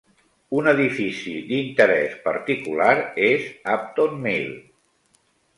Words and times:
Un 0.59 0.69
edifici 0.71 1.33
d'interès 1.51 2.17
particular 2.29 2.97
és 3.29 3.47
Upton 3.75 4.21
Mill. 4.25 4.53